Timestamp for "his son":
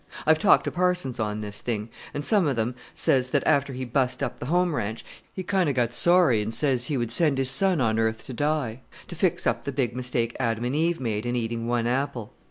7.37-7.79